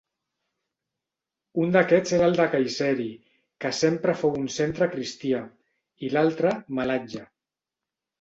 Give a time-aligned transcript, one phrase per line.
[1.63, 3.05] Un d'aquests era el de Kayseri,
[3.65, 5.43] que sempre fou un centre cristià,
[6.09, 7.23] i l'altre, Malatya.